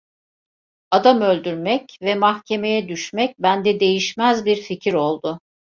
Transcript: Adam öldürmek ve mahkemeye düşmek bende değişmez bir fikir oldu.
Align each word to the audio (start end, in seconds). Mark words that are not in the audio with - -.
Adam 0.91 1.21
öldürmek 1.21 1.97
ve 2.01 2.15
mahkemeye 2.15 2.89
düşmek 2.89 3.39
bende 3.39 3.79
değişmez 3.79 4.45
bir 4.45 4.61
fikir 4.61 4.93
oldu. 4.93 5.39